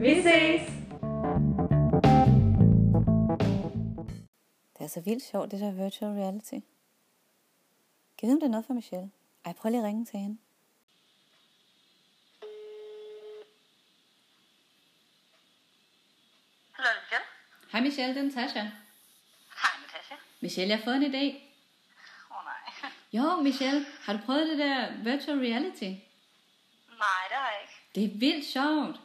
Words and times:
Vi 0.00 0.22
ses! 0.22 0.62
Det 4.78 4.84
er 4.84 4.88
så 4.88 5.00
vildt 5.00 5.22
sjovt, 5.22 5.50
det 5.50 5.60
der 5.60 5.70
virtual 5.84 6.12
reality. 6.12 6.58
Kan 8.18 8.26
vide, 8.26 8.32
om 8.32 8.40
det 8.40 8.46
er 8.46 8.50
noget 8.50 8.66
for 8.66 8.74
Michelle? 8.74 9.10
Ej, 9.44 9.52
prøv 9.52 9.70
lige 9.70 9.80
at 9.80 9.86
ringe 9.86 10.04
til 10.04 10.18
hende. 10.18 10.38
Hallo, 16.72 16.90
Michelle. 17.00 17.26
Hej 17.72 17.80
Michelle, 17.80 18.14
det 18.14 18.20
er 18.20 18.24
Natasha. 18.24 18.60
Hej, 18.60 19.72
Natasha. 19.82 20.14
Michelle, 20.40 20.70
jeg 20.70 20.78
har 20.78 20.84
fået 20.84 20.96
en 20.96 21.14
idé. 21.14 21.24
Åh 22.30 22.36
oh, 22.36 22.44
nej. 22.44 22.90
Jo, 23.16 23.42
Michelle, 23.42 23.86
har 24.04 24.12
du 24.12 24.18
prøvet 24.26 24.48
det 24.48 24.58
der 24.58 25.02
virtual 25.02 25.38
reality? 25.38 25.92
Nej, 27.04 27.22
det 27.28 27.36
har 27.42 27.50
jeg 27.50 27.60
ikke. 27.62 27.74
Det 27.94 28.04
er 28.04 28.18
vildt 28.18 28.46
sjovt. 28.46 29.00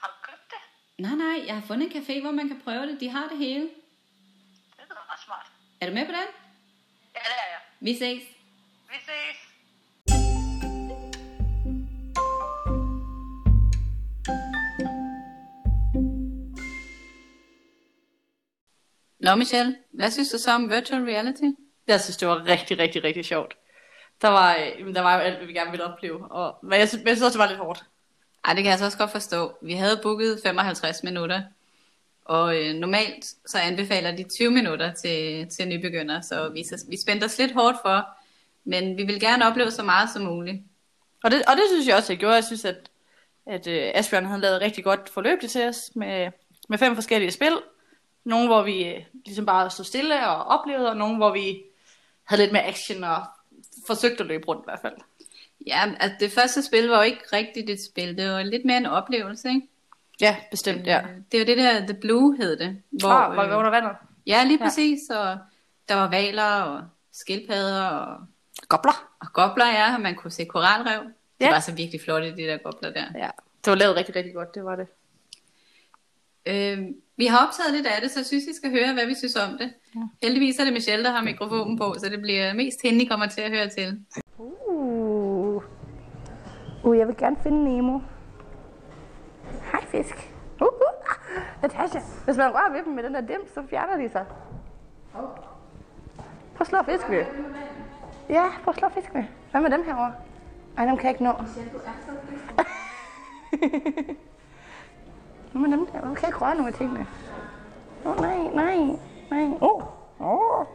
Har 0.00 0.08
du 0.08 0.14
købt 0.30 0.50
det? 0.50 0.62
Nej, 0.98 1.14
nej, 1.14 1.44
jeg 1.46 1.54
har 1.54 1.62
fundet 1.66 1.96
en 1.96 2.02
café, 2.02 2.20
hvor 2.20 2.30
man 2.30 2.48
kan 2.48 2.60
prøve 2.64 2.86
det. 2.86 3.00
De 3.00 3.08
har 3.08 3.28
det 3.28 3.38
hele. 3.38 3.60
Det 3.60 4.84
lyder 4.88 5.12
ret 5.12 5.20
smart. 5.24 5.46
Er 5.80 5.86
du 5.86 5.94
med 5.94 6.06
på 6.06 6.12
den? 6.12 6.28
Ja, 7.14 7.20
det 7.24 7.36
er 7.42 7.48
jeg. 7.52 7.60
Vi 7.80 7.94
ses. 7.94 8.22
Vi 8.88 8.98
ses. 9.08 9.38
Nå 19.20 19.34
Michelle, 19.34 19.78
hvad 19.92 20.10
synes 20.10 20.30
du 20.30 20.38
så 20.38 20.52
om 20.52 20.70
virtual 20.70 21.04
reality? 21.04 21.48
Jeg 21.86 22.00
synes, 22.00 22.16
det 22.16 22.28
var 22.28 22.46
rigtig, 22.46 22.78
rigtig, 22.78 23.04
rigtig 23.04 23.24
sjovt. 23.24 23.56
Der 24.22 24.28
var, 24.28 24.56
øh, 24.56 24.94
der 24.94 25.00
var 25.00 25.14
jo 25.14 25.20
alt, 25.20 25.36
hvad 25.36 25.46
vi 25.46 25.52
gerne 25.52 25.70
ville 25.70 25.84
opleve. 25.84 26.32
Og, 26.32 26.58
men 26.62 26.78
jeg 26.80 26.88
synes, 26.88 27.02
men 27.02 27.08
jeg 27.08 27.16
synes 27.16 27.26
også, 27.26 27.38
det 27.38 27.42
var 27.42 27.48
lidt 27.48 27.58
hårdt. 27.58 27.84
Ej, 28.44 28.54
det 28.54 28.62
kan 28.62 28.70
jeg 28.70 28.78
så 28.78 28.84
også 28.84 28.98
godt 28.98 29.10
forstå. 29.10 29.56
Vi 29.62 29.72
havde 29.72 30.00
booket 30.02 30.40
55 30.42 31.02
minutter, 31.02 31.42
og 32.24 32.56
øh, 32.56 32.74
normalt 32.74 33.24
så 33.46 33.58
anbefaler 33.58 34.16
de 34.16 34.22
20 34.22 34.50
minutter 34.50 34.94
til, 34.94 35.48
til 35.48 35.68
nybegynder, 35.68 36.20
så 36.20 36.48
vi, 36.48 36.64
så, 36.64 36.84
vi 36.88 37.00
spændte 37.00 37.24
os 37.24 37.38
lidt 37.38 37.52
hårdt 37.52 37.76
for, 37.82 38.08
men 38.64 38.96
vi 38.96 39.02
vil 39.02 39.20
gerne 39.20 39.46
opleve 39.46 39.70
så 39.70 39.82
meget 39.82 40.10
som 40.10 40.22
muligt. 40.22 40.62
Og 41.24 41.30
det, 41.30 41.42
og 41.48 41.56
det 41.56 41.64
synes 41.70 41.88
jeg 41.88 41.96
også, 41.96 42.12
jeg 42.12 42.18
gjorde. 42.20 42.34
Jeg 42.34 42.44
synes, 42.44 42.64
at, 42.64 42.90
at 43.46 43.66
øh, 43.66 43.90
Asbjørn 43.94 44.24
havde 44.24 44.40
lavet 44.40 44.60
rigtig 44.60 44.84
godt 44.84 45.08
forløb 45.08 45.40
til 45.40 45.68
os 45.68 45.90
med, 45.94 46.30
med 46.68 46.78
fem 46.78 46.94
forskellige 46.94 47.30
spil. 47.30 47.58
Nogle, 48.24 48.46
hvor 48.46 48.62
vi 48.62 48.84
øh, 48.84 49.04
ligesom 49.26 49.46
bare 49.46 49.70
stod 49.70 49.84
stille 49.84 50.26
og 50.28 50.44
oplevede, 50.44 50.90
og 50.90 50.96
nogle, 50.96 51.16
hvor 51.16 51.32
vi 51.32 51.62
havde 52.24 52.42
lidt 52.42 52.52
mere 52.52 52.66
action 52.66 53.04
og 53.04 53.24
forsøgte 53.86 54.20
at 54.20 54.26
løbe 54.26 54.48
rundt 54.48 54.62
i 54.62 54.68
hvert 54.68 54.80
fald. 54.82 54.94
Ja, 55.66 55.92
altså 56.00 56.16
det 56.20 56.32
første 56.32 56.62
spil 56.62 56.88
var 56.88 56.96
jo 56.96 57.02
ikke 57.02 57.20
rigtigt 57.32 57.70
et 57.70 57.78
spil, 57.90 58.16
det 58.18 58.30
var 58.30 58.42
lidt 58.42 58.64
mere 58.64 58.76
en 58.76 58.86
oplevelse, 58.86 59.48
ikke? 59.48 59.62
Ja, 60.20 60.36
bestemt, 60.50 60.86
ja. 60.86 61.00
Øh, 61.02 61.08
Det 61.32 61.40
var 61.40 61.46
det 61.46 61.58
der, 61.58 61.80
The 61.80 61.94
Blue 61.94 62.36
hed 62.36 62.56
det. 62.56 62.82
Hvor, 62.90 63.08
ah, 63.08 63.34
hvor 63.34 63.44
vi 63.44 63.50
var 63.50 63.56
under 63.56 63.70
vandet. 63.70 63.92
Ja, 64.26 64.44
lige 64.44 64.58
Ja. 64.60 64.64
præcis, 64.64 64.98
og 65.10 65.38
der 65.88 65.94
var 65.94 66.08
valer 66.10 66.44
og 66.62 66.82
skildpadder 67.12 67.84
og, 67.88 68.18
Gobler. 68.68 69.08
og 69.20 69.26
gobler, 69.32 69.66
ja, 69.66 69.94
og 69.94 70.00
man 70.00 70.14
kunne 70.14 70.30
se 70.30 70.44
koralrev. 70.44 71.00
Det 71.40 71.46
Ja. 71.46 71.50
var 71.50 71.60
så 71.60 71.72
virkelig 71.72 72.00
flot 72.00 72.22
i 72.24 72.30
de 72.30 72.42
der 72.42 72.56
gobler 72.56 72.90
der. 72.92 73.04
Ja, 73.16 73.30
det 73.64 73.70
var 73.70 73.74
lavet 73.74 73.96
rigtig, 73.96 74.16
rigtig 74.16 74.34
godt, 74.34 74.54
det 74.54 74.64
var 74.64 74.76
det. 74.76 74.86
Øh, 76.46 76.78
vi 77.16 77.26
har 77.26 77.46
optaget 77.46 77.74
lidt 77.74 77.86
af 77.86 78.00
det, 78.02 78.10
så 78.10 78.18
jeg 78.20 78.26
synes, 78.26 78.44
I 78.44 78.54
skal 78.56 78.70
høre, 78.70 78.92
hvad 78.92 79.06
vi 79.06 79.14
synes 79.14 79.36
om 79.36 79.58
det. 79.58 79.72
Ja. 79.94 80.00
Heldigvis 80.22 80.58
er 80.58 80.64
det 80.64 80.72
Michelle, 80.72 81.04
der 81.04 81.10
har 81.10 81.22
mikrofonen 81.22 81.78
på, 81.78 81.96
så 81.98 82.08
det 82.08 82.20
bliver 82.20 82.52
mest 82.52 82.82
hende, 82.82 83.04
I 83.04 83.06
kommer 83.08 83.26
til 83.26 83.40
at 83.40 83.50
høre 83.50 83.68
til. 83.68 84.04
Uh. 86.88 86.98
jeg 86.98 87.08
vil 87.08 87.16
gerne 87.16 87.36
finde 87.42 87.64
Nemo. 87.64 87.98
Hej 89.72 89.84
fisk. 89.86 90.32
Uh, 90.60 90.66
uh. 90.66 90.70
Natasha, 91.62 92.00
hvis 92.24 92.36
man 92.36 92.54
rører 92.54 92.72
ved 92.72 92.84
dem 92.84 92.92
med 92.92 93.02
den 93.02 93.14
der 93.14 93.20
dims, 93.20 93.50
så 93.54 93.62
fjerner 93.70 93.96
de 93.96 94.08
sig. 94.08 94.26
Prøv 95.12 96.60
at 96.60 96.66
slå 96.66 96.82
fisk 96.82 97.08
med. 97.08 97.24
Ja, 98.28 98.44
prøv 98.64 98.70
at 98.70 98.76
slå 98.76 98.88
fisk 98.88 99.14
med. 99.14 99.24
Hvad 99.50 99.60
med 99.60 99.70
dem 99.70 99.84
herovre? 99.84 100.14
Ej, 100.76 100.84
dem 100.84 100.96
kan 100.96 101.04
jeg 101.04 101.10
ikke 101.10 101.24
nå. 101.24 101.32
Hvad 105.52 105.60
med 105.60 105.78
dem 105.78 105.86
der? 105.86 106.00
Hvorfor 106.00 106.14
kan 106.14 106.22
jeg 106.22 106.28
ikke 106.28 106.38
røre 106.38 106.54
nogle 106.54 106.68
af 106.68 106.74
tingene? 106.74 107.06
Åh, 108.04 108.10
oh, 108.12 108.20
nej, 108.20 108.38
nej, 108.54 108.76
nej. 109.30 109.58
Åh, 109.60 109.60
oh. 109.60 109.82
oh. 110.20 110.66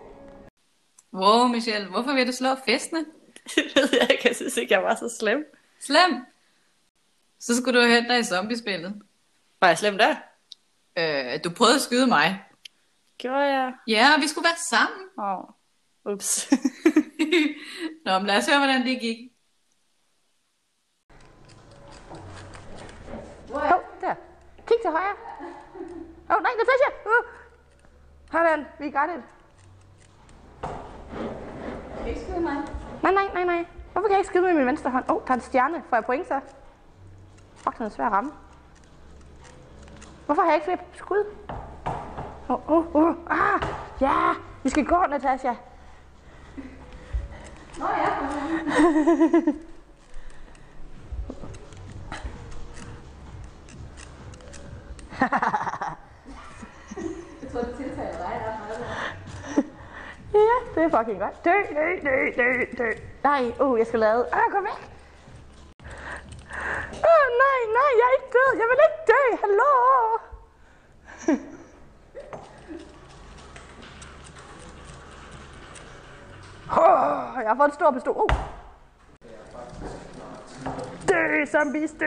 Wow, 1.13 1.47
Michelle, 1.47 1.89
hvorfor 1.89 2.13
vil 2.13 2.27
du 2.27 2.31
slå 2.31 2.47
festene? 2.65 2.99
Det 3.55 3.63
ved 3.75 3.89
jeg 4.01 4.11
ikke, 4.11 4.27
jeg 4.27 4.35
synes 4.35 4.57
ikke, 4.57 4.73
jeg 4.73 4.83
var 4.83 4.95
så 4.95 5.15
slem. 5.19 5.45
Slem! 5.85 6.25
Så 7.39 7.57
skulle 7.57 7.79
du 7.79 7.85
have 7.85 7.95
hente 7.95 8.13
dig 8.13 8.19
i 8.19 8.23
zombiespillet. 8.23 9.01
Var 9.61 9.67
jeg 9.67 9.77
slem 9.77 9.97
der? 9.97 10.15
Øh, 10.97 11.39
du 11.43 11.49
prøvede 11.57 11.75
at 11.75 11.81
skyde 11.81 12.07
mig. 12.07 12.43
Gjorde 13.17 13.45
jeg? 13.57 13.73
Ja, 13.87 14.13
og 14.15 14.21
vi 14.21 14.27
skulle 14.27 14.45
være 14.45 14.57
sammen. 14.69 15.07
Åh, 15.19 15.39
oh. 15.39 16.13
ups. 16.13 16.51
Nå, 18.05 18.19
men 18.19 18.27
lad 18.27 18.37
os 18.37 18.47
høre, 18.47 18.57
hvordan 18.57 18.85
det 18.85 18.99
gik. 18.99 19.17
Hov, 23.53 23.81
der. 24.01 24.15
Kig 24.67 24.77
til 24.81 24.91
højre. 24.91 25.15
Åh, 26.29 26.35
oh, 26.35 26.41
nej, 26.43 26.51
Natasha. 26.57 26.89
Uh. 27.05 27.25
Sådan, 28.31 28.65
vi 28.79 28.89
got 28.89 29.09
it. 29.17 29.23
Ikke 32.07 32.21
skyde 32.21 32.39
mig. 32.39 32.57
Nej, 33.03 33.11
nej, 33.11 33.27
nej, 33.33 33.43
nej. 33.43 33.65
Hvorfor 33.93 34.07
kan 34.07 34.11
jeg 34.11 34.19
ikke 34.19 34.27
skyde 34.27 34.43
med 34.43 34.53
min 34.53 34.65
venstre 34.65 34.89
hånd? 34.91 35.03
Åh, 35.09 35.15
oh, 35.15 35.21
der 35.27 35.31
er 35.31 35.35
en 35.35 35.41
stjerne. 35.41 35.83
Får 35.89 35.97
jeg 35.97 36.05
point 36.05 36.27
så? 36.27 36.39
Fuck, 37.55 37.77
den 37.77 37.85
er 37.85 37.89
svær 37.89 38.05
at 38.05 38.11
ramme. 38.11 38.31
Hvorfor 40.25 40.41
har 40.41 40.49
jeg 40.49 40.55
ikke 40.55 40.65
flere 40.65 40.79
skud? 40.93 41.25
Åh, 42.49 42.69
oh, 42.69 42.69
oh, 42.69 42.95
oh. 42.95 43.15
Ah, 43.29 43.61
ja. 44.01 44.33
Vi 44.63 44.69
skal 44.69 44.85
gå, 44.85 45.05
Natasha. 45.09 45.53
Nå 47.77 47.85
ja, 47.87 48.09
jeg 57.41 57.51
tror, 57.51 57.61
det 57.61 57.75
tiltaler 57.75 58.17
dig. 58.17 58.41
Ja, 60.33 60.81
det 60.81 60.83
er 60.83 60.89
fucking 60.89 61.19
godt. 61.19 61.45
Dø, 61.45 61.51
dø, 61.75 62.09
dø, 62.09 62.31
dø, 62.37 62.65
dø. 62.77 63.12
Nej, 63.23 63.53
uh, 63.61 63.79
jeg 63.79 63.87
skal 63.87 63.99
lade. 63.99 64.27
Ah, 64.31 64.51
gå 64.51 64.57
væk. 64.61 64.89
Åh, 67.11 67.25
nej, 67.43 67.59
nej, 67.77 67.91
jeg 67.99 68.05
er 68.09 68.13
ikke 68.19 68.31
død. 68.37 68.51
Jeg 68.61 68.67
vil 68.69 68.77
ikke 68.87 69.03
dø. 69.11 69.21
Hallo. 69.43 69.71
Oh, 76.77 77.41
jeg 77.41 77.49
har 77.49 77.55
fået 77.55 77.67
en 77.67 77.73
stor 77.73 77.91
pistol. 77.91 78.15
Uh. 78.15 78.29
Dø, 81.09 81.45
zombies, 81.45 81.91
dø. 81.99 82.05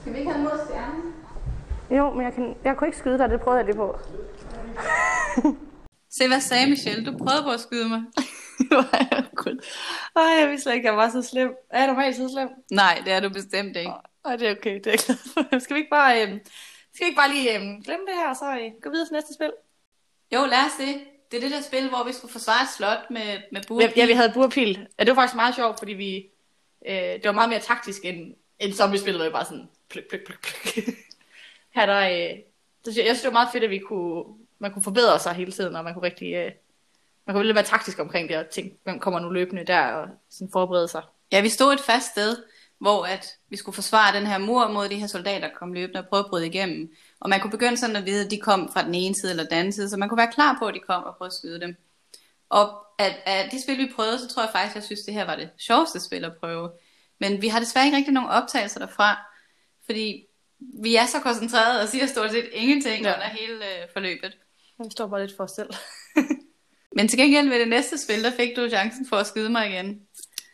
Skal 0.00 0.12
vi 0.12 0.18
ikke 0.18 0.32
have 0.32 0.42
mod 0.42 0.60
stjernen? 0.64 1.14
Jo, 1.90 2.10
men 2.10 2.22
jeg, 2.22 2.32
kan, 2.32 2.56
jeg 2.64 2.76
kunne 2.76 2.88
ikke 2.88 2.98
skyde 2.98 3.18
dig, 3.18 3.30
det 3.30 3.40
prøvede 3.40 3.58
jeg 3.58 3.66
lige 3.66 3.76
på. 3.76 3.98
Se, 6.16 6.28
hvad 6.28 6.40
sagde 6.40 6.70
Michelle? 6.70 7.04
Du 7.04 7.18
prøvede 7.18 7.42
på 7.42 7.50
at 7.50 7.60
skyde 7.60 7.88
mig. 7.88 8.02
Ej, 10.16 10.22
jeg 10.22 10.48
vidste 10.50 10.62
slet 10.62 10.74
ikke, 10.74 10.88
jeg 10.88 10.96
var 10.96 11.10
så 11.10 11.22
slem. 11.22 11.54
Er 11.70 11.78
jeg 11.78 11.86
normalt 11.86 12.16
så 12.16 12.28
slem? 12.28 12.48
Nej, 12.70 13.02
det 13.04 13.12
er 13.12 13.20
du 13.20 13.28
bestemt 13.28 13.76
ikke. 13.76 13.92
Ej, 14.24 14.36
det 14.36 14.48
er 14.48 14.52
okay, 14.52 14.74
det 14.74 14.86
er 14.86 14.90
jeg 14.90 14.98
glad 14.98 15.16
for. 15.16 15.58
Skal 15.64 15.74
vi 15.74 15.80
ikke 15.80 15.90
bare, 15.90 16.22
øhm, 16.22 16.40
skal 16.94 17.04
vi 17.04 17.08
ikke 17.08 17.16
bare 17.16 17.34
lige 17.34 17.54
øhm, 17.54 17.82
glemme 17.82 18.06
det 18.06 18.14
her, 18.14 18.28
og 18.28 18.36
så 18.36 18.44
øh, 18.44 18.70
gå 18.82 18.90
videre 18.90 19.06
til 19.06 19.12
næste 19.12 19.34
spil? 19.34 19.52
Jo, 20.34 20.44
lad 20.44 20.58
os 20.58 20.76
det. 20.78 21.00
Det 21.30 21.36
er 21.36 21.40
det 21.40 21.50
der 21.50 21.60
spil, 21.60 21.88
hvor 21.88 22.04
vi 22.04 22.12
skulle 22.12 22.32
forsvare 22.32 22.62
et 22.62 22.68
slot 22.76 23.10
med, 23.10 23.38
med 23.52 23.62
burpil. 23.68 23.92
ja, 23.96 24.06
vi 24.06 24.12
havde 24.12 24.32
burpil. 24.34 24.86
Ja, 24.98 25.04
det 25.04 25.16
var 25.16 25.22
faktisk 25.22 25.36
meget 25.36 25.54
sjovt, 25.54 25.78
fordi 25.78 25.92
vi, 25.92 26.26
øh, 26.88 26.94
det 26.94 27.24
var 27.24 27.32
meget 27.32 27.50
mere 27.50 27.60
taktisk 27.60 28.04
end, 28.04 28.34
end 28.58 28.72
zombie-spillet, 28.72 29.20
hvor 29.20 29.28
vi 29.28 29.32
bare 29.32 29.44
sådan, 29.44 29.68
pluk, 29.90 30.04
pluk, 30.10 30.20
pluk, 30.26 30.40
pluk. 30.42 30.84
her 31.76 31.86
der, 31.86 32.00
øh, 32.00 32.38
jeg 32.86 32.92
synes, 32.92 33.20
det 33.20 33.24
var 33.24 33.40
meget 33.40 33.48
fedt, 33.52 33.64
at 33.64 33.70
vi 33.70 33.78
kunne, 33.78 34.24
man 34.64 34.72
kunne 34.72 34.82
forbedre 34.82 35.18
sig 35.18 35.32
hele 35.32 35.52
tiden, 35.52 35.76
og 35.76 35.84
man 35.84 35.94
kunne 35.94 36.06
rigtig, 36.06 36.34
øh, 36.34 36.52
man 37.26 37.34
kunne 37.34 37.44
lidt 37.44 37.54
være 37.54 37.64
taktisk 37.64 37.98
omkring 37.98 38.28
det, 38.28 38.36
og 38.36 38.46
tænke, 38.50 38.76
hvem 38.84 38.98
kommer 38.98 39.20
nu 39.20 39.30
løbende 39.30 39.64
der, 39.64 39.86
og 39.86 40.08
sådan 40.30 40.52
forberede 40.52 40.88
sig. 40.88 41.02
Ja, 41.32 41.40
vi 41.40 41.48
stod 41.48 41.72
et 41.72 41.80
fast 41.80 42.10
sted, 42.10 42.36
hvor 42.78 43.04
at 43.04 43.26
vi 43.48 43.56
skulle 43.56 43.74
forsvare 43.74 44.16
den 44.16 44.26
her 44.26 44.38
mur 44.38 44.68
mod 44.68 44.88
de 44.88 44.94
her 44.94 45.06
soldater, 45.06 45.48
der 45.48 45.54
kom 45.54 45.72
løbende 45.72 46.00
og 46.00 46.06
prøvede 46.06 46.24
at 46.24 46.30
bryde 46.30 46.46
igennem. 46.46 46.94
Og 47.20 47.30
man 47.30 47.40
kunne 47.40 47.50
begynde 47.50 47.76
sådan 47.76 47.96
at 47.96 48.06
vide, 48.06 48.24
at 48.24 48.30
de 48.30 48.40
kom 48.40 48.72
fra 48.72 48.84
den 48.84 48.94
ene 48.94 49.14
side 49.14 49.30
eller 49.30 49.44
den 49.44 49.52
anden 49.52 49.72
side, 49.72 49.90
så 49.90 49.96
man 49.96 50.08
kunne 50.08 50.18
være 50.18 50.32
klar 50.32 50.56
på, 50.58 50.66
at 50.66 50.74
de 50.74 50.80
kom 50.80 51.04
og 51.04 51.16
prøve 51.16 51.26
at 51.26 51.32
skyde 51.32 51.60
dem. 51.60 51.76
Og 52.48 52.86
af, 52.98 53.22
af 53.26 53.48
de 53.52 53.62
spil, 53.62 53.78
vi 53.78 53.92
prøvede, 53.96 54.18
så 54.18 54.28
tror 54.28 54.42
jeg 54.42 54.50
faktisk, 54.52 54.76
at 54.76 54.80
jeg 54.80 54.84
synes, 54.84 55.00
at 55.00 55.06
det 55.06 55.14
her 55.14 55.24
var 55.24 55.36
det 55.36 55.50
sjoveste 55.58 56.00
spil 56.00 56.24
at 56.24 56.36
prøve. 56.40 56.70
Men 57.20 57.42
vi 57.42 57.48
har 57.48 57.60
desværre 57.60 57.84
ikke 57.84 57.96
rigtig 57.96 58.14
nogen 58.14 58.30
optagelser 58.30 58.80
derfra, 58.80 59.16
fordi 59.86 60.26
vi 60.82 60.96
er 60.96 61.06
så 61.06 61.20
koncentrerede 61.20 61.82
og 61.82 61.88
siger 61.88 62.06
stort 62.06 62.30
set 62.30 62.48
ingenting 62.52 63.04
ja. 63.04 63.14
under 63.14 63.28
hele 63.28 63.54
øh, 63.54 63.88
forløbet. 63.92 64.38
Vi 64.78 64.90
står 64.90 65.06
bare 65.06 65.20
lidt 65.26 65.36
for 65.36 65.44
os 65.44 65.50
selv. 65.50 65.70
Men 66.96 67.08
til 67.08 67.18
gengæld 67.18 67.48
ved 67.48 67.58
det 67.58 67.68
næste 67.68 67.98
spil, 67.98 68.24
der 68.24 68.30
fik 68.30 68.56
du 68.56 68.68
chancen 68.68 69.06
for 69.06 69.16
at 69.16 69.26
skyde 69.26 69.50
mig 69.50 69.70
igen. 69.70 70.00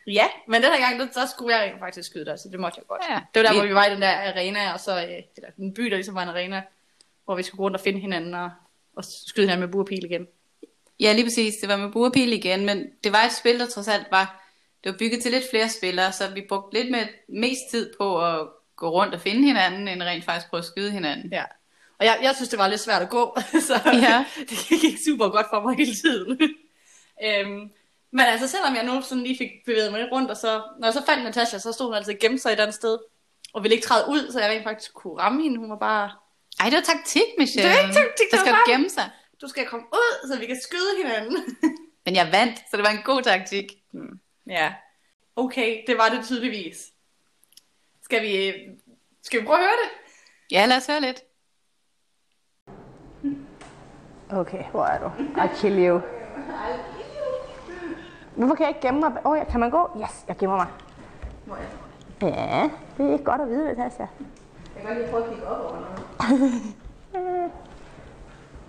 Ja, 0.07 0.25
men 0.47 0.63
den 0.63 0.71
her 0.71 0.79
gang, 0.79 0.99
der, 0.99 1.07
der 1.07 1.25
skulle 1.25 1.55
jeg 1.55 1.75
faktisk 1.79 2.09
skyde 2.09 2.25
dig, 2.25 2.39
så 2.39 2.49
det 2.51 2.59
måtte 2.59 2.77
jeg 2.79 2.87
godt. 2.87 3.01
Ja. 3.09 3.19
Det 3.33 3.43
var 3.43 3.49
der, 3.49 3.53
hvor 3.53 3.67
vi 3.67 3.73
var 3.73 3.85
i 3.85 3.93
den 3.93 4.01
der 4.01 4.31
arena, 4.31 4.73
og 4.73 4.79
så 4.79 4.97
øh, 4.97 5.23
eller 5.37 5.49
en 5.59 5.73
by, 5.73 5.83
der 5.83 5.95
ligesom 5.95 6.15
var 6.15 6.23
en 6.23 6.29
arena, 6.29 6.63
hvor 7.25 7.35
vi 7.35 7.43
skulle 7.43 7.57
gå 7.57 7.63
rundt 7.63 7.77
og 7.77 7.81
finde 7.81 7.99
hinanden 7.99 8.33
og, 8.33 8.49
og 8.95 9.03
skyde 9.05 9.45
hinanden 9.45 9.65
med 9.65 9.71
burpil 9.71 10.05
igen. 10.05 10.27
Ja, 10.99 11.13
lige 11.13 11.25
præcis. 11.25 11.53
Det 11.61 11.69
var 11.69 11.77
med 11.77 11.91
burpil 11.91 12.33
igen, 12.33 12.65
men 12.65 12.87
det 13.03 13.11
var 13.11 13.23
et 13.23 13.31
spil, 13.31 13.59
der 13.59 13.65
trods 13.65 13.87
alt 13.87 14.07
var, 14.11 14.51
det 14.83 14.91
var 14.91 14.97
bygget 14.97 15.21
til 15.21 15.31
lidt 15.31 15.49
flere 15.49 15.69
spillere, 15.69 16.11
så 16.11 16.29
vi 16.33 16.45
brugte 16.49 16.79
lidt 16.79 16.91
med, 16.91 17.07
mest 17.27 17.61
tid 17.71 17.93
på 17.97 18.25
at 18.25 18.47
gå 18.75 18.89
rundt 18.89 19.13
og 19.13 19.21
finde 19.21 19.43
hinanden, 19.47 19.87
end 19.87 20.03
rent 20.03 20.25
faktisk 20.25 20.49
prøve 20.49 20.59
at 20.59 20.65
skyde 20.65 20.91
hinanden. 20.91 21.31
Ja. 21.31 21.43
Og 22.01 22.05
jeg, 22.07 22.19
jeg 22.21 22.35
synes, 22.35 22.49
det 22.49 22.59
var 22.59 22.67
lidt 22.67 22.81
svært 22.81 23.01
at 23.01 23.09
gå, 23.09 23.37
så 23.67 23.75
Ja. 23.85 24.25
det 24.49 24.81
gik 24.81 24.97
super 25.05 25.29
godt 25.29 25.47
for 25.53 25.59
mig 25.61 25.75
hele 25.77 25.95
tiden. 25.95 26.39
øhm, 27.27 27.59
men 28.11 28.25
altså, 28.33 28.47
selvom 28.47 28.75
jeg 28.75 28.83
nu 28.83 29.01
sådan 29.01 29.23
lige 29.23 29.37
fik 29.37 29.49
bevæget 29.65 29.91
mig 29.91 30.01
lidt 30.01 30.11
rundt, 30.11 30.29
og 30.31 30.37
så, 30.37 30.61
når 30.79 30.87
jeg 30.87 30.93
så 30.93 31.05
fandt 31.05 31.23
Natasha, 31.23 31.57
så 31.59 31.71
stod 31.71 31.85
hun 31.87 31.95
altid 31.95 32.13
gemt 32.19 32.41
sig 32.41 32.53
et 32.53 32.59
andet 32.59 32.75
sted, 32.75 32.97
og 33.53 33.63
ville 33.63 33.75
ikke 33.75 33.87
træde 33.87 34.05
ud, 34.09 34.31
så 34.31 34.39
jeg 34.39 34.49
rent 34.49 34.63
faktisk 34.63 34.93
kunne 34.93 35.19
ramme 35.21 35.43
hende. 35.43 35.57
Hun 35.57 35.69
var 35.69 35.77
bare, 35.77 36.11
Ej, 36.59 36.69
det 36.69 36.75
var 36.75 36.81
taktik, 36.93 37.23
Michelle. 37.37 37.69
Det 37.69 37.77
var 37.77 37.83
ikke 37.83 37.93
taktik, 37.93 38.27
det 38.31 38.37
var 38.39 38.45
skal 38.45 38.53
bare- 38.53 38.71
gemme 38.71 38.89
sig. 38.89 39.09
du 39.41 39.47
skal 39.47 39.65
komme 39.65 39.85
ud, 39.93 40.27
så 40.33 40.39
vi 40.39 40.45
kan 40.45 40.61
skyde 40.61 40.91
hinanden. 41.03 41.57
Men 42.05 42.15
jeg 42.15 42.29
vandt, 42.31 42.57
så 42.71 42.77
det 42.77 42.83
var 42.85 42.89
en 42.91 43.03
god 43.03 43.21
taktik. 43.21 43.71
ja. 44.47 44.73
Okay, 45.35 45.77
det 45.87 45.97
var 45.97 46.09
det 46.09 46.25
tydeligvis. 46.25 46.77
Skal 48.03 48.21
vi, 48.21 48.53
skal 49.23 49.41
vi 49.41 49.45
prøve 49.45 49.57
at 49.57 49.63
høre 49.63 49.77
det? 49.83 49.89
Ja, 50.51 50.65
lad 50.65 50.77
os 50.77 50.87
høre 50.87 51.01
lidt. 51.01 51.21
Okay, 54.33 54.63
hvor 54.71 54.85
er 54.85 54.99
du? 54.99 55.11
I 55.19 55.47
kill 55.55 55.87
you. 55.87 56.01
Hvorfor 58.35 58.55
kan 58.55 58.65
jeg 58.65 58.69
ikke 58.75 58.87
gemme 58.87 58.99
mig? 58.99 59.11
Åh, 59.25 59.31
oh, 59.31 59.47
kan 59.47 59.59
man 59.59 59.69
gå? 59.69 59.89
Yes, 60.01 60.25
jeg 60.27 60.37
gemmer 60.37 60.57
mig. 60.57 60.67
Ja, 62.21 62.69
det 62.97 63.07
er 63.09 63.13
ikke 63.13 63.23
godt 63.23 63.41
at 63.41 63.47
vide, 63.47 63.65
Natasha. 63.65 64.03
Jeg 64.03 64.09
kan 64.75 64.85
godt 64.85 64.97
lige 64.97 65.09
prøve 65.11 65.23
at 65.23 65.29
kigge 65.29 65.47
op 65.47 65.61
over 65.65 65.79
noget. 65.79 67.51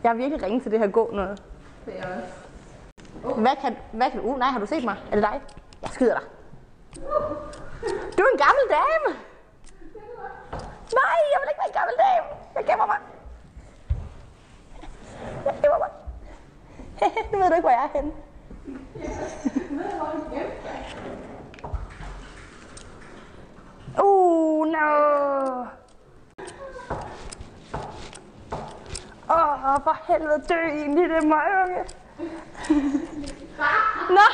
Jeg 0.02 0.10
er 0.10 0.14
virkelig 0.14 0.42
ringe 0.42 0.60
til 0.60 0.70
det 0.70 0.78
her 0.78 0.86
gå 0.86 1.10
noget. 1.12 1.42
Det 1.86 1.94
er 1.98 2.06
også. 2.16 3.40
Hvad 3.40 3.56
kan, 3.60 3.76
hvad 3.92 4.10
kan 4.10 4.20
du? 4.20 4.26
Uh, 4.26 4.38
nej, 4.38 4.48
har 4.48 4.60
du 4.60 4.66
set 4.66 4.84
mig? 4.84 4.96
Er 5.10 5.14
det 5.14 5.22
dig? 5.22 5.40
Jeg 5.82 5.90
skyder 5.90 6.18
dig. 6.18 6.28
Du 8.18 8.22
er 8.26 8.30
en 8.34 8.42
gammel 8.46 8.64
dame. 8.78 9.08
Nej, 11.00 11.18
jeg 11.32 11.38
vil 11.40 11.48
ikke 11.50 11.60
være 11.62 11.70
en 11.72 11.78
gammel 11.80 11.94
dame. 12.04 12.26
Jeg 12.56 12.64
gemmer 12.64 12.86
mig. 12.86 13.11
Jeg 15.44 15.54
gemmer 15.62 15.78
mig. 15.78 15.88
nu 17.32 17.38
ved 17.38 17.48
du 17.48 17.54
ikke, 17.54 17.60
hvor 17.60 17.70
jeg 17.70 17.84
er 17.84 17.98
henne. 17.98 18.12
Uh, 24.02 24.66
no. 24.66 25.66
Åh, 29.30 29.64
oh, 29.64 29.82
for 29.84 29.96
helvede 30.08 30.42
dø 30.48 30.60
i 30.66 30.78
det 30.78 30.94
lille 30.94 31.20
møgunge. 31.20 31.84
Nej! 34.10 34.28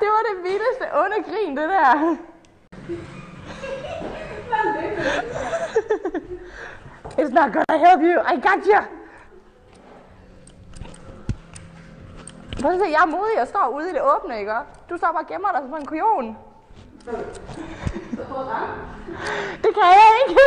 Det 0.00 0.08
var 0.08 0.22
det 0.28 0.42
vildeste 0.42 0.86
onde 0.94 1.22
grin, 1.22 1.56
det 1.56 1.68
der. 1.68 2.16
It's 7.18 7.30
not 7.30 7.52
gonna 7.52 7.78
help 7.86 8.00
you. 8.00 8.20
I 8.32 8.36
got 8.36 8.66
you. 8.66 8.80
Prøv 12.62 12.70
at 12.72 12.80
se, 12.80 12.86
jeg 12.90 13.02
er 13.02 13.06
modig. 13.06 13.36
Jeg 13.36 13.48
står 13.48 13.68
ude 13.68 13.90
i 13.90 13.92
det 13.92 14.02
åbne, 14.02 14.38
ikke? 14.38 14.54
Du 14.90 14.96
står 14.96 15.12
bare 15.12 15.22
og 15.22 15.26
gemmer 15.26 15.52
dig 15.52 15.60
som 15.62 15.74
en 15.74 15.86
kujon. 15.86 16.36
Det 19.62 19.74
kan 19.74 19.88
jeg 20.00 20.10
ikke. 20.28 20.40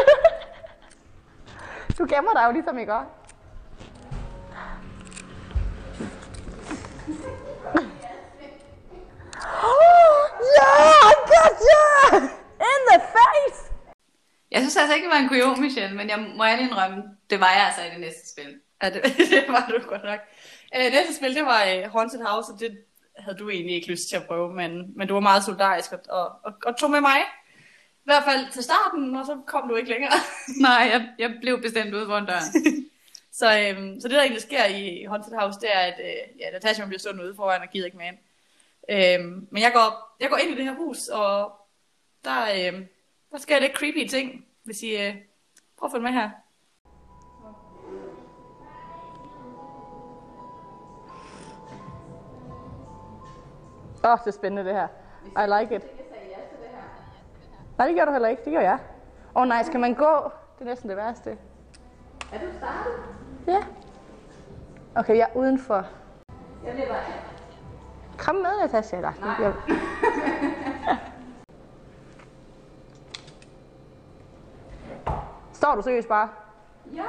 Du 1.97 2.05
gemmer 2.05 2.33
dig 2.33 2.43
jo 2.47 2.51
ligesom, 2.51 2.77
ikke? 2.77 2.99
Jeg 14.55 14.63
synes 14.63 14.77
altså 14.77 14.95
ikke, 14.95 15.05
det 15.05 15.13
var 15.13 15.21
en 15.21 15.29
kujon, 15.29 15.61
Michelle, 15.61 15.95
men 15.95 16.09
jeg 16.09 16.19
må 16.37 16.43
ærligt 16.43 16.67
indrømme, 16.69 17.03
det 17.29 17.39
var 17.39 17.51
jeg 17.51 17.65
altså 17.65 17.81
i 17.81 17.89
det 17.89 17.99
næste 17.99 18.29
spil. 18.31 18.59
Ja, 18.81 18.89
det, 18.89 19.03
det 19.33 19.45
var 19.47 19.67
du 19.69 19.87
godt 19.87 20.03
nok. 20.03 20.19
Øh, 20.75 20.91
næste 20.91 21.15
spil, 21.15 21.35
det 21.35 21.45
var 21.45 21.61
uh, 21.75 21.91
Haunted 21.91 22.21
House, 22.25 22.53
og 22.53 22.59
det 22.59 22.77
havde 23.17 23.37
du 23.37 23.49
egentlig 23.49 23.75
ikke 23.75 23.87
lyst 23.87 24.09
til 24.09 24.15
at 24.15 24.27
prøve, 24.27 24.53
men, 24.53 24.71
men 24.97 25.07
du 25.07 25.13
var 25.13 25.19
meget 25.19 25.43
solidarisk 25.43 25.91
og, 25.91 25.99
og, 26.09 26.31
og, 26.43 26.53
og 26.65 26.77
tog 26.77 26.91
med 26.91 27.01
mig. 27.01 27.19
I 28.03 28.03
hvert 28.03 28.23
fald 28.23 28.51
til 28.51 28.63
starten, 28.63 29.15
og 29.15 29.25
så 29.25 29.41
kom 29.47 29.69
du 29.69 29.75
ikke 29.75 29.89
længere. 29.89 30.11
Nej, 30.67 30.89
jeg, 30.91 31.09
jeg 31.19 31.37
blev 31.41 31.61
bestemt 31.61 31.93
ude 31.93 32.05
foran 32.05 32.25
døren. 32.25 32.43
så, 33.39 33.59
øhm, 33.59 34.01
så 34.01 34.07
det, 34.07 34.15
der 34.15 34.21
egentlig 34.21 34.41
sker 34.41 34.65
i 34.65 35.05
Haunted 35.09 35.33
House, 35.39 35.59
det 35.59 35.69
er, 35.73 35.79
at 35.79 35.99
øh, 35.99 36.39
ja, 36.39 36.51
Natasha 36.51 36.85
bliver 36.85 36.99
stående 36.99 37.23
ude 37.23 37.35
foran 37.35 37.61
og 37.61 37.69
gider 37.69 37.85
ikke 37.85 37.97
med 37.97 38.07
ind. 38.07 38.17
Øhm, 38.89 39.47
men 39.51 39.63
jeg 39.63 39.71
går, 39.73 40.15
jeg 40.19 40.29
går 40.29 40.37
ind 40.37 40.51
i 40.51 40.55
det 40.55 40.63
her 40.63 40.75
hus, 40.75 41.07
og 41.07 41.51
der, 42.25 42.67
øhm, 42.67 42.87
der 43.35 43.41
sker 43.41 43.59
lidt 43.59 43.77
creepy 43.77 44.07
ting, 44.07 44.45
hvis 44.63 44.83
I 44.83 44.91
øh, 44.95 45.15
prøver 45.77 45.85
at 45.85 45.91
følge 45.91 46.03
med 46.03 46.11
her. 46.11 46.29
Åh, 54.03 54.11
oh, 54.11 54.17
det 54.19 54.27
er 54.27 54.31
spændende 54.31 54.69
det 54.69 54.73
her. 54.73 54.87
I 55.25 55.61
like 55.61 55.75
it. 55.75 55.83
Nej, 57.77 57.87
det 57.87 57.95
gør 57.95 58.05
du 58.05 58.11
heller 58.11 58.27
ikke. 58.27 58.41
Det 58.45 58.53
gør 58.53 58.61
jeg. 58.61 58.79
Åh 59.35 59.41
oh, 59.41 59.47
nej, 59.47 59.63
skal 59.63 59.79
man 59.79 59.93
gå? 59.93 60.31
Det 60.55 60.61
er 60.61 60.65
næsten 60.65 60.89
det 60.89 60.97
værste. 60.97 61.37
Er 62.33 62.39
du 62.39 62.45
startet? 62.57 62.93
Ja. 63.47 63.63
Okay, 64.95 65.17
jeg 65.17 65.29
er 65.33 65.37
udenfor. 65.37 65.85
Jeg 66.65 66.73
bliver 66.73 66.87
bare... 66.87 67.03
Kom 68.17 68.35
med, 68.35 68.61
Natasha. 68.61 69.01
Nej. 69.01 69.11
Jeg... 69.39 69.53
Står 75.65 75.75
du 75.75 75.81
seriøst 75.81 76.07
bare? 76.07 76.29
Ja. 76.95 77.03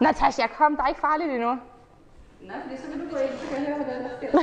Natasha, 0.00 0.46
kom. 0.46 0.76
Der 0.76 0.82
er 0.82 0.88
ikke 0.88 1.00
farligt 1.00 1.30
endnu. 1.30 1.48
Nej, 2.40 2.56
fordi 2.62 2.76
så 2.76 2.86
vil 2.90 3.00
du 3.04 3.10
gå 3.10 3.16
ind, 3.16 3.38
så 3.38 3.46
kan 3.48 3.56
jeg 3.56 3.74
høre, 3.74 3.84
hvad 3.84 3.94
der 3.94 4.08
sker. 4.16 4.30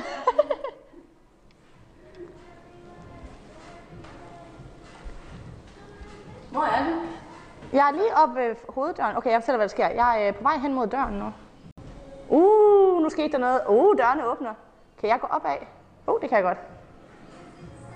Hvor 6.51 6.62
er 6.62 6.84
du? 6.89 7.01
Jeg 7.74 7.88
er 7.88 7.92
lige 7.92 8.15
oppe 8.24 8.36
ved 8.36 8.56
hoveddøren. 8.70 9.18
Okay, 9.18 9.32
jeg 9.32 9.42
fortæller, 9.42 9.58
hvad 9.58 9.68
der 9.68 9.75
sker. 9.75 9.88
Jeg 9.88 10.24
er 10.24 10.27
øh, 10.27 10.36
på 10.36 10.44
vej 10.44 10.58
hen 10.58 10.74
mod 10.74 10.88
døren 10.88 11.13
nu. 11.13 11.34
Uh, 12.30 13.01
nu 13.03 13.10
skete 13.10 13.32
der 13.32 13.38
noget. 13.38 13.62
Uh, 13.68 13.98
dørene 13.98 14.27
åbner. 14.27 14.53
Kan 15.00 15.10
jeg 15.10 15.20
gå 15.20 15.27
op 15.27 15.46
af? 15.46 15.68
Uh, 16.08 16.22
det 16.22 16.30
kan 16.30 16.36
jeg 16.36 16.44
godt. 16.44 16.58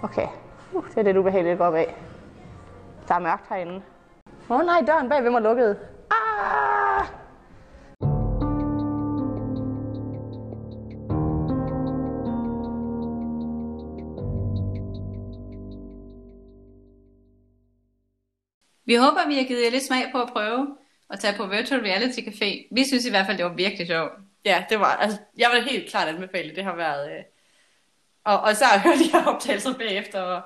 Okay. 0.03 0.27
Uh, 0.73 0.87
det 0.87 0.97
er 0.97 1.03
lidt 1.03 1.17
ubehageligt 1.17 1.51
at 1.51 1.57
gå 1.57 1.63
op 1.63 1.75
af. 1.75 1.95
Der 3.07 3.15
er 3.15 3.19
mørkt 3.19 3.49
herinde. 3.49 3.81
Åh 4.51 4.59
oh, 4.59 4.65
nej, 4.65 4.81
døren 4.87 5.09
bag 5.09 5.23
ved 5.23 5.31
mig 5.31 5.37
er 5.37 5.43
lukket. 5.43 5.77
Ah! 6.11 7.05
Vi 18.85 18.95
håber, 18.95 19.27
vi 19.27 19.35
har 19.35 19.43
givet 19.43 19.63
jer 19.63 19.71
lidt 19.71 19.83
smag 19.83 20.11
på 20.11 20.21
at 20.21 20.29
prøve 20.33 20.77
at 21.09 21.19
tage 21.19 21.37
på 21.37 21.45
Virtual 21.45 21.81
Reality 21.81 22.19
Café. 22.19 22.67
Vi 22.75 22.87
synes 22.87 23.05
i 23.05 23.09
hvert 23.09 23.25
fald, 23.25 23.37
det 23.37 23.45
var 23.45 23.53
virkelig 23.53 23.87
sjovt. 23.87 24.11
Ja, 24.45 24.65
det 24.69 24.79
var, 24.79 24.95
altså, 24.95 25.19
jeg 25.37 25.49
vil 25.53 25.63
helt 25.63 25.89
klart 25.89 26.07
anbefale, 26.07 26.55
det 26.55 26.63
har 26.63 26.75
været, 26.75 27.11
øh, 27.11 27.23
og, 28.25 28.39
og 28.39 28.55
så 28.55 28.65
har 28.65 28.73
jeg 28.73 28.81
hørt 28.81 28.99
de 28.99 29.11
her 29.11 29.25
optagelser 29.25 29.77
bagefter, 29.77 30.21
og 30.21 30.41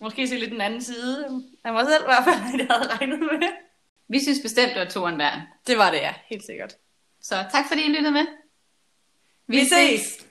måske 0.00 0.28
se 0.28 0.36
lidt 0.36 0.50
den 0.50 0.60
anden 0.60 0.82
side 0.82 1.24
af 1.64 1.72
mig 1.72 1.86
selv 1.86 2.02
i 2.02 2.06
hvert 2.06 2.24
fald, 2.24 2.40
end 2.52 2.58
jeg 2.58 2.76
havde 2.76 2.88
regnet 2.92 3.18
med. 3.18 3.48
Vi 4.08 4.22
synes 4.22 4.38
bestemt, 4.42 4.72
det 4.74 4.80
var 4.80 4.88
toren 4.88 5.18
værd. 5.18 5.40
Det 5.66 5.78
var 5.78 5.90
det, 5.90 5.98
ja, 5.98 6.14
helt 6.26 6.46
sikkert. 6.46 6.74
Så 7.20 7.34
tak 7.52 7.64
fordi 7.68 7.82
I 7.84 7.88
lyttede 7.88 8.12
med. 8.12 8.26
Vi 9.46 9.64
ses! 9.64 10.25